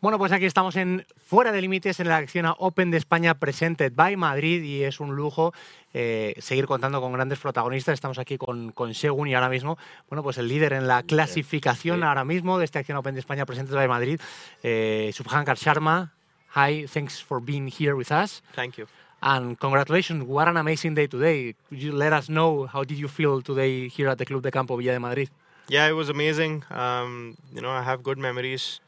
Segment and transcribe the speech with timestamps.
[0.00, 3.92] Bueno, pues aquí estamos en Fuera de Límites en la acción Open de España Presented
[3.96, 5.52] by Madrid y es un lujo
[5.92, 7.94] eh, seguir contando con grandes protagonistas.
[7.94, 9.76] Estamos aquí con, con Segun y ahora mismo,
[10.08, 13.44] bueno, pues el líder en la clasificación ahora mismo de esta acción Open de España
[13.44, 14.20] Presented by Madrid,
[14.62, 16.12] eh, Subhankar Sharma.
[16.54, 18.40] Hi, thanks for being here with us.
[18.54, 18.86] Thank you.
[19.20, 21.56] And congratulations, what an amazing day today.
[21.68, 24.52] Could you let us know how did you feel today here at the Club de
[24.52, 25.28] Campo Villa de Madrid?
[25.66, 26.62] Yeah, it was amazing.
[26.70, 28.80] Um, you know, I have good memories.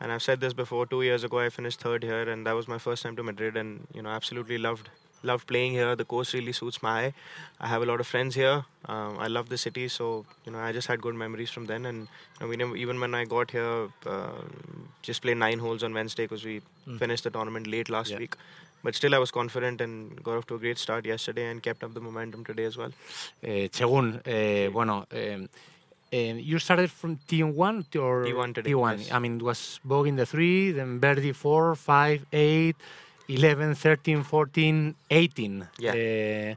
[0.00, 0.86] And I've said this before.
[0.86, 3.56] Two years ago, I finished third here, and that was my first time to Madrid.
[3.56, 4.90] And you know, absolutely loved
[5.22, 5.96] loved playing here.
[5.96, 7.14] The course really suits my eye.
[7.60, 8.64] I have a lot of friends here.
[8.86, 11.86] Um, I love the city, so you know, I just had good memories from then.
[11.86, 12.08] And
[12.40, 14.42] you know, we never, even when I got here, uh,
[15.02, 16.98] just played nine holes on Wednesday because we mm.
[16.98, 18.18] finished the tournament late last yeah.
[18.18, 18.36] week.
[18.82, 21.82] But still, I was confident and got off to a great start yesterday and kept
[21.82, 22.92] up the momentum today as well.
[23.42, 25.04] Eh, según, eh, bueno.
[25.10, 25.46] Eh,
[26.12, 28.70] um, you started from T1 or T1 today.
[28.70, 28.98] T1.
[28.98, 29.12] Yes.
[29.12, 32.76] I mean, it was Bog in the three, then Birdie 4, 5, 8,
[33.28, 35.68] 11, 13, 14, 18.
[35.78, 35.90] Yeah.
[35.90, 36.54] Uh, yeah.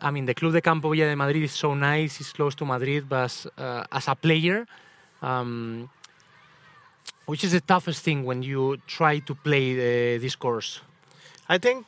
[0.00, 2.20] I mean, the Club de Campo Villa de Madrid is so nice.
[2.20, 4.66] It's close to Madrid, but uh, as a player,
[5.22, 5.88] um,
[7.26, 10.80] which is the toughest thing when you try to play uh, this course?
[11.48, 11.86] I think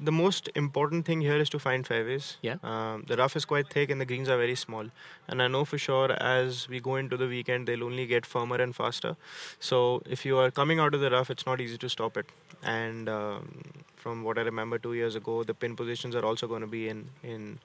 [0.00, 2.36] the most important thing here is to find fairways.
[2.42, 2.56] Yeah.
[2.62, 4.86] Um, the rough is quite thick and the greens are very small.
[5.28, 8.56] And I know for sure as we go into the weekend, they'll only get firmer
[8.56, 9.16] and faster.
[9.60, 12.26] So if you are coming out of the rough, it's not easy to stop it.
[12.62, 13.62] And um,
[13.96, 16.88] from what I remember two years ago, the pin positions are also going to be
[16.88, 17.58] in in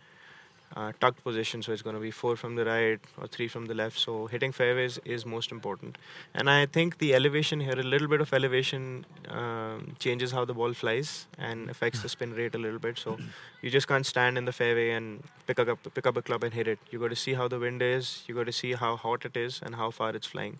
[0.75, 3.65] uh, tucked position, so it's going to be four from the right or three from
[3.65, 3.97] the left.
[3.97, 5.97] So hitting fairways is most important.
[6.33, 10.53] And I think the elevation here, a little bit of elevation, um, changes how the
[10.53, 12.97] ball flies and affects the spin rate a little bit.
[12.97, 13.17] So
[13.61, 16.53] you just can't stand in the fairway and pick up pick up a club and
[16.53, 16.79] hit it.
[16.91, 18.23] You got to see how the wind is.
[18.27, 20.59] You got to see how hot it is and how far it's flying.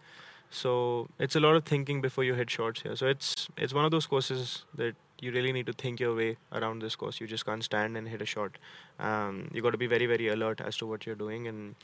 [0.52, 2.96] So it's a lot of thinking before you hit shots here.
[2.96, 6.38] So it's it's one of those courses that you really need to think your way
[6.52, 7.20] around this course.
[7.20, 8.58] You just can't stand and hit a shot.
[9.00, 11.76] Um, you got to be very very alert as to what you're doing, and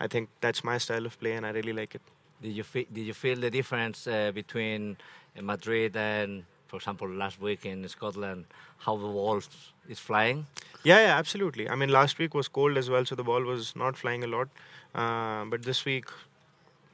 [0.00, 2.02] I think that's my style of play, and I really like it.
[2.42, 4.98] Did you feel, did you feel the difference uh, between
[5.40, 8.44] Madrid and, for example, last week in Scotland,
[8.78, 9.40] how the ball
[9.88, 10.46] is flying?
[10.84, 11.68] Yeah, yeah, absolutely.
[11.70, 14.26] I mean, last week was cold as well, so the ball was not flying a
[14.26, 14.48] lot.
[14.94, 16.10] Uh, but this week,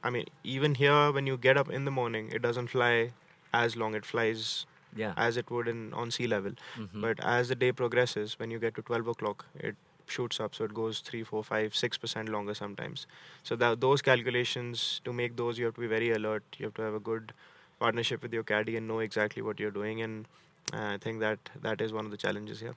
[0.01, 3.11] I mean, even here, when you get up in the morning, it doesn't fly
[3.53, 3.95] as long.
[3.95, 5.13] It flies yeah.
[5.17, 6.51] as it would in on sea level.
[6.77, 7.01] Mm-hmm.
[7.01, 9.75] But as the day progresses, when you get to 12 o'clock, it
[10.07, 10.55] shoots up.
[10.55, 13.07] So it goes 3, 4, 5, 6% longer sometimes.
[13.43, 16.43] So that, those calculations, to make those, you have to be very alert.
[16.57, 17.33] You have to have a good
[17.79, 20.01] partnership with your caddy and know exactly what you're doing.
[20.01, 20.25] And
[20.73, 22.75] uh, I think that that is one of the challenges here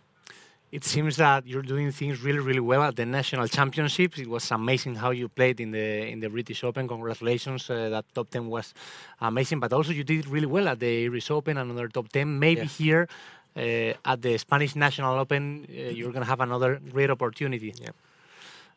[0.73, 4.19] it seems that you're doing things really, really well at the national championships.
[4.19, 6.89] It was amazing how you played in the in the British Open.
[6.89, 8.75] Congratulations, uh, that top ten was
[9.21, 9.61] amazing.
[9.61, 12.39] But also you did really well at the Irish Open, another top ten.
[12.39, 12.67] Maybe yeah.
[12.67, 13.09] here
[13.57, 17.73] uh, at the Spanish National Open, uh, you're going to have another great opportunity.
[17.81, 17.91] Yeah.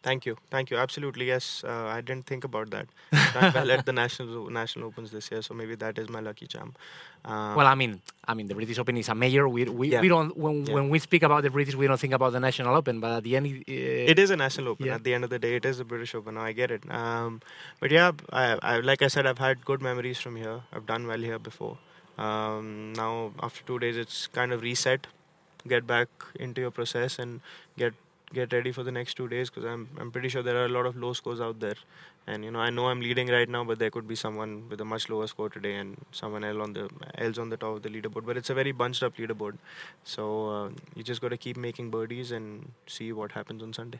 [0.02, 0.78] Thank you, thank you.
[0.78, 1.62] Absolutely, yes.
[1.66, 2.88] Uh, I didn't think about that.
[3.34, 6.48] Done well at the national national opens this year, so maybe that is my lucky
[6.48, 6.74] charm.
[7.26, 9.50] Uh, well, I mean, I mean, the British Open is a major.
[9.50, 10.00] We we, yeah.
[10.00, 10.74] we don't when yeah.
[10.74, 13.24] when we speak about the British, we don't think about the national Open, but at
[13.24, 14.86] the end, uh, it is a national Open.
[14.86, 14.96] Yeah.
[14.96, 16.38] At the end of the day, it is a British Open.
[16.38, 16.90] I get it.
[16.90, 17.42] Um,
[17.82, 20.62] but yeah, I, I, like I said, I've had good memories from here.
[20.72, 21.78] I've done well here before.
[22.18, 25.08] Um, now, after two days, it's kind of reset.
[25.68, 27.42] Get back into your process and
[27.78, 27.94] get
[28.34, 30.70] get ready for the next two days because I'm I'm pretty sure there are a
[30.70, 31.76] lot of low scores out there,
[32.28, 34.82] and you know I know I'm leading right now, but there could be someone with
[34.82, 37.84] a much lower score today and someone else on the else on the top of
[37.84, 38.26] the leaderboard.
[38.26, 39.58] But it's a very bunched up leaderboard,
[40.04, 44.00] so uh, you just got to keep making birdies and see what happens on Sunday.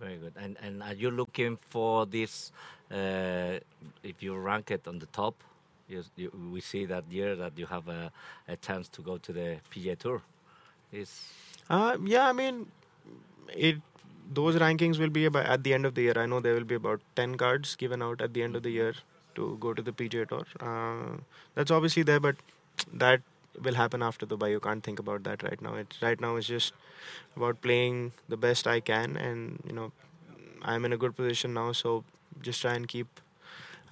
[0.00, 0.32] Very good.
[0.36, 2.52] And and are you looking for this?
[2.90, 3.58] Uh,
[4.02, 5.34] if you rank it on the top,
[5.88, 8.12] you, you, we see that year that you have a,
[8.46, 10.22] a chance to go to the PGA Tour.
[10.92, 11.32] Is
[11.68, 12.66] uh, yeah, I mean
[13.48, 13.76] it
[14.32, 16.14] those rankings will be about at the end of the year.
[16.16, 18.70] I know there will be about ten cards given out at the end of the
[18.70, 18.94] year
[19.36, 20.44] to go to the PGA Tour.
[20.60, 21.18] Uh,
[21.54, 22.36] that's obviously there, but
[22.92, 23.22] that
[23.62, 24.50] will happen after Dubai.
[24.50, 25.74] You can't think about that right now.
[25.74, 26.72] It's right now it's just
[27.36, 29.92] about playing the best I can, and you know,
[30.62, 31.72] I'm in a good position now.
[31.72, 32.04] So
[32.42, 33.08] just try and keep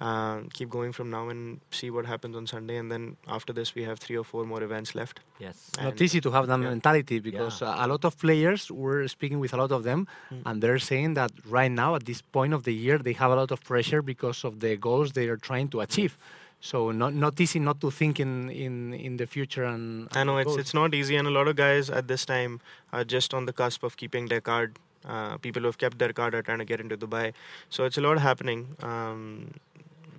[0.01, 2.77] uh, keep going from now and see what happens on Sunday.
[2.77, 5.19] And then after this, we have three or four more events left.
[5.39, 5.71] Yes.
[5.77, 6.69] And Not easy to have that yeah.
[6.69, 7.85] mentality because yeah.
[7.85, 10.41] a lot of players, we're speaking with a lot of them, mm.
[10.45, 13.35] and they're saying that right now, at this point of the year, they have a
[13.35, 16.17] lot of pressure because of the goals they are trying to achieve.
[16.61, 20.23] So not not easy not to think in in, in the future and, and I
[20.23, 20.57] know it's goals.
[20.57, 22.59] it's not easy and a lot of guys at this time
[22.91, 24.79] are just on the cusp of keeping their card.
[25.05, 27.33] Uh, people who have kept their card are trying to get into Dubai.
[27.69, 28.75] So it's a lot happening.
[28.81, 29.51] Um,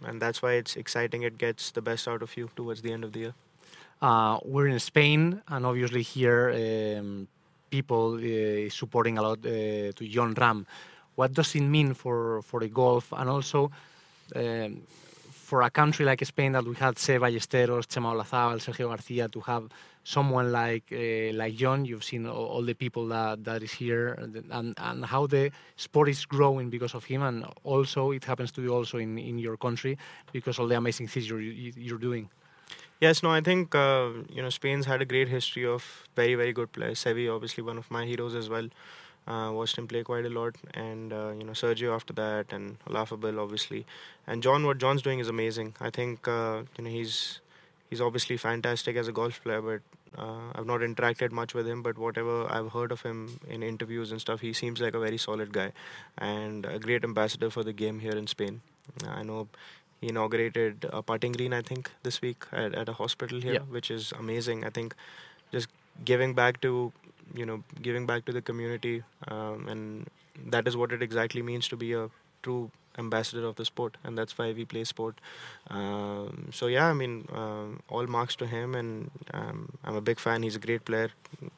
[0.07, 1.23] and that's why it's exciting.
[1.23, 3.35] It gets the best out of you towards the end of the year.
[4.01, 6.51] Uh, we're in Spain, and obviously here
[6.99, 7.29] um,
[7.71, 10.67] people uh, supporting a lot uh, to Jon Rahm.
[11.15, 13.71] What does it mean for for the golf, and also
[14.35, 14.83] um,
[15.47, 19.41] for a country like Spain that we had Seve Ballesteros, Chema Olazábal, Sergio Garcia, to
[19.41, 19.65] have
[20.03, 24.09] someone like uh, like Jon, you've seen all, all, the people that, that is here,
[24.51, 28.61] and, and how the sport is growing because of him, and also it happens to
[28.61, 29.97] you also in, in your country
[30.33, 32.29] because all the amazing things you're, you're doing.
[33.01, 36.53] Yes, no, I think uh, you know Spain's had a great history of very very
[36.53, 37.05] good players.
[37.05, 38.69] Seve, obviously one of my heroes as well.
[39.27, 42.79] Uh, watched him play quite a lot, and uh, you know Sergio after that, and
[42.89, 43.85] Olazábal obviously,
[44.27, 44.65] and Jon.
[44.65, 45.75] What Jon's doing is amazing.
[45.81, 47.41] I think uh, you know he's
[47.91, 49.81] he's obviously fantastic as a golf player, but
[50.17, 51.83] uh, I've not interacted much with him.
[51.83, 55.19] But whatever I've heard of him in interviews and stuff, he seems like a very
[55.19, 55.73] solid guy
[56.19, 58.61] and a great ambassador for the game here in Spain.
[59.07, 59.49] I know
[60.01, 63.61] he inaugurated a putting green, I think, this week at, at a hospital here, yeah.
[63.61, 64.65] which is amazing.
[64.65, 64.95] I think
[65.53, 65.69] just
[66.05, 66.93] giving back to
[67.37, 70.11] you know giving back to the community, um, and
[70.57, 72.09] that is what it exactly means to be a
[72.43, 75.21] true ambassador of the sport, and that's why we play sport.
[75.69, 80.19] Um, so yeah, I mean, um, all marks to him, and um, I'm a big
[80.19, 80.43] fan.
[80.43, 81.11] He's a great player,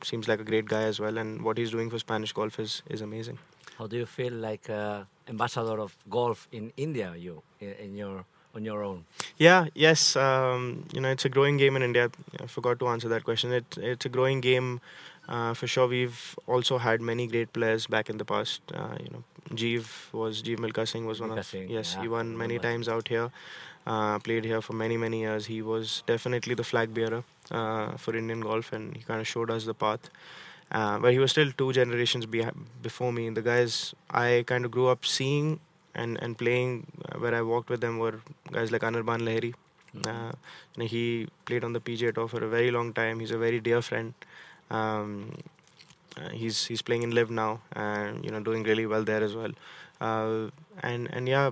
[0.02, 2.82] seems like a great guy as well, and what he's doing for Spanish golf is
[2.88, 3.38] is amazing.
[3.78, 7.14] How do you feel like uh, ambassador of golf in India?
[7.16, 8.24] You in, in your
[8.54, 9.04] on your own?
[9.36, 10.16] Yeah, yes.
[10.16, 12.10] Um, you know, it's a growing game in India.
[12.40, 13.52] I forgot to answer that question.
[13.52, 14.80] It, it's a growing game.
[15.28, 18.62] Uh, for sure, we've also had many great players back in the past.
[18.72, 22.02] Uh, you know, Jeev was Jeev Milkha Singh was one Milkha of Singh, yes, yeah,
[22.02, 23.30] he won many times out here.
[23.86, 25.46] Uh, played here for many many years.
[25.46, 29.50] He was definitely the flag bearer uh, for Indian golf, and he kind of showed
[29.50, 30.10] us the path.
[30.70, 32.46] Uh, but he was still two generations be-
[32.82, 33.30] before me.
[33.30, 35.60] The guys I kind of grew up seeing
[36.02, 36.74] and and playing
[37.04, 38.20] uh, where I walked with them were
[38.58, 39.54] guys like Anirban Lahiri.
[39.96, 40.82] Mm-hmm.
[40.82, 43.20] he played on the PGA Tour for a very long time.
[43.20, 44.12] He's a very dear friend.
[44.70, 45.12] Um,
[46.16, 49.34] uh, he's he's playing in LIV now, and you know doing really well there as
[49.34, 49.52] well.
[50.00, 50.50] Uh,
[50.82, 51.50] and and yeah,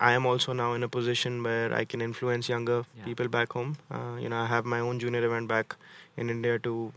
[0.00, 3.04] I am also now in a position where I can influence younger yeah.
[3.04, 3.76] people back home.
[3.90, 5.76] Uh, you know, I have my own junior event back
[6.16, 6.92] in India to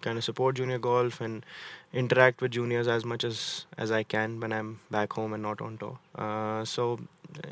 [0.00, 1.44] kind of support junior golf and
[1.92, 5.60] interact with juniors as much as as I can when I'm back home and not
[5.60, 5.98] on tour.
[6.14, 6.98] Uh, so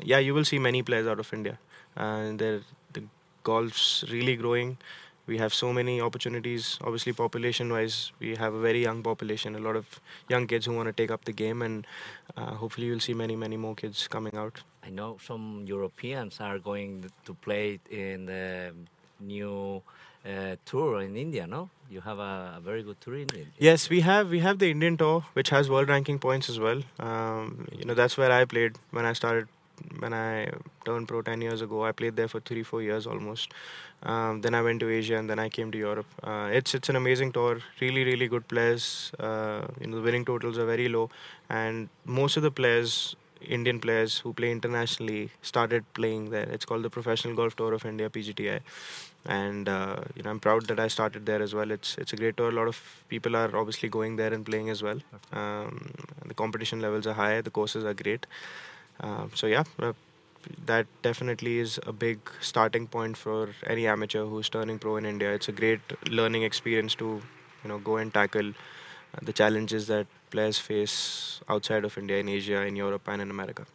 [0.01, 1.57] yeah, you will see many players out of India.
[1.95, 2.63] Uh, the
[3.43, 4.77] golf's really growing
[5.27, 6.79] we have so many opportunities.
[6.81, 9.99] Obviously, population wise, we have a very young population, a lot of
[10.29, 11.85] young kids who want to take up the game, and
[12.37, 14.61] uh, hopefully, you'll see many, many more kids coming out.
[14.83, 18.73] I know some Europeans are going to play in the
[19.19, 19.83] new
[20.25, 21.69] uh, tour in India, no?
[21.89, 23.45] You have a, a, very good tour in India.
[23.57, 24.29] Yes, we have.
[24.29, 26.81] We have the Indian tour, which has world ranking points as well.
[26.99, 29.47] Um, you know, that's where I played when I started
[29.99, 30.49] when I
[30.85, 31.85] turned pro 10 years ago.
[31.85, 33.53] I played there for three, four years almost.
[34.03, 36.05] Um, then I went to Asia and then I came to Europe.
[36.23, 37.59] Uh, it's it's an amazing tour.
[37.79, 39.11] Really, really good players.
[39.19, 41.09] Uh, you know, the winning totals are very low,
[41.49, 46.47] and most of the players, Indian players who play internationally, started playing there.
[46.49, 48.59] It's called the Professional Golf Tour of India (PGTI),
[49.25, 51.71] and uh, you know I'm proud that I started there as well.
[51.71, 52.49] It's it's a great tour.
[52.49, 54.99] A lot of people are obviously going there and playing as well.
[55.31, 55.93] Um,
[56.25, 57.41] the competition levels are high.
[57.41, 58.25] The courses are great.
[58.99, 59.93] Um, so yeah, uh,
[60.65, 65.33] that definitely is a big starting point for any amateur who's turning pro in India.
[65.33, 67.21] It's a great learning experience to
[67.63, 68.53] you know go and tackle
[69.21, 73.65] the challenges that players face outside of India, in Asia, in Europe, and in America.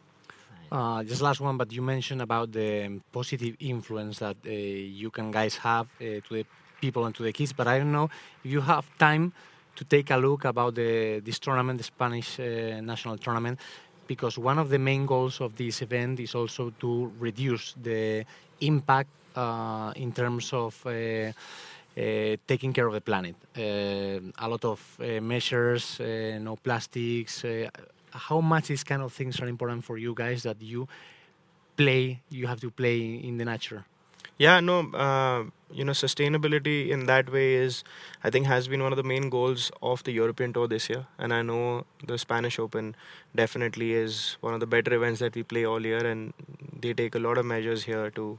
[0.70, 5.30] Uh, just last one, but you mentioned about the positive influence that uh, you can
[5.30, 6.46] guys have uh, to the
[6.80, 7.52] people and to the kids.
[7.52, 8.08] But I don't know
[8.42, 9.32] if you have time
[9.76, 13.58] to take a look about the, this tournament, the Spanish uh, national tournament
[14.06, 18.24] because one of the main goals of this event is also to reduce the
[18.60, 21.32] impact uh, in terms of uh, uh,
[21.94, 23.36] taking care of the planet.
[23.56, 27.44] Uh, a lot of uh, measures, uh, no plastics.
[28.10, 30.86] how much these kind of things are important for you guys that you
[31.76, 33.84] play, you have to play in the nature?
[34.38, 37.84] Yeah, no, uh, you know, sustainability in that way is,
[38.24, 41.06] I think, has been one of the main goals of the European Tour this year.
[41.18, 42.96] And I know the Spanish Open
[43.34, 46.32] definitely is one of the better events that we play all year, and
[46.80, 48.38] they take a lot of measures here to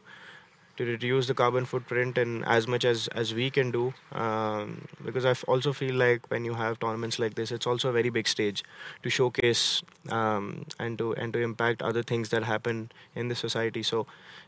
[0.77, 5.25] to reduce the carbon footprint and as much as as we can do um, because
[5.25, 8.27] I also feel like when you have tournaments like this it's also a very big
[8.27, 8.63] stage
[9.03, 13.83] to showcase um, and to and to impact other things that happen in the society
[13.83, 14.07] so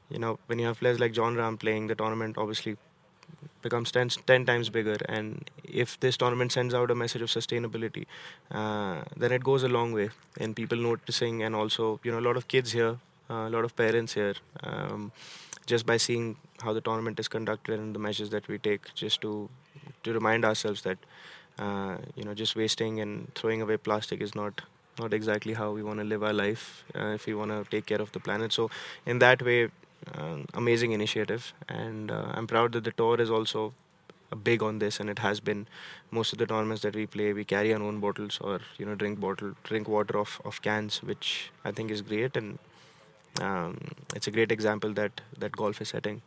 [0.10, 2.78] you know, when you have players like Jon Rahm playing, the tournament obviously
[3.62, 4.98] becomes 10, 10 times bigger.
[5.10, 8.06] And if this tournament sends out a message of sustainability,
[8.52, 11.42] uh, then it goes a long way in people noticing.
[11.44, 12.98] And also, you know, a lot of kids here
[13.30, 14.36] uh, a lot of parents here.
[14.64, 15.12] Um,
[15.66, 19.22] just by seeing how the tournament is conducted and the measures that we take, just
[19.22, 19.50] to
[20.04, 20.98] to remind ourselves that
[21.60, 24.62] uh, you know just wasting and throwing away plastic is not
[25.00, 27.86] not exactly how we want to live our life uh, if we want to take
[27.86, 28.54] care of the planet.
[28.54, 28.70] So
[29.06, 29.70] in that way,
[30.14, 33.74] uh, amazing initiative, and uh, I'm proud that the tour is also
[34.44, 35.68] big on this, and it has been.
[36.12, 38.96] Most of the tournaments that we play, we carry our own bottles or you know
[38.96, 42.58] drink bottle, drink water off of cans, which I think is great, and
[43.42, 43.78] um,
[44.16, 46.22] it's a great example that that golf is setting.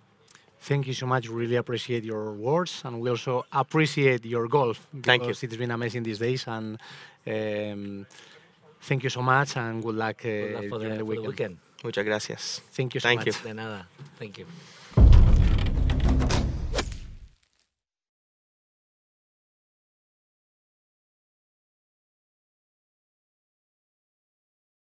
[0.60, 1.28] Thank you so much.
[1.28, 4.86] We Really appreciate your words, and we also appreciate your golf.
[5.02, 5.30] Thank you.
[5.30, 6.78] It's been amazing these days, and
[7.26, 8.06] um,
[8.82, 11.14] thank you so much, and good luck, uh, Good luck for during the, the for
[11.14, 11.26] the weekend.
[11.28, 11.58] weekend.
[11.84, 12.60] Muchas gracias.
[12.72, 13.26] Thank you so Thank much.
[13.28, 13.32] you.
[13.44, 13.86] De nada.
[14.18, 14.46] Thank you.